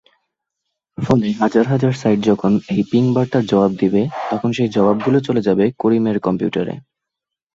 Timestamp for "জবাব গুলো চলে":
4.69-5.41